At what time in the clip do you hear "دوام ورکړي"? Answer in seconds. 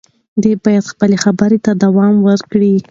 1.83-2.73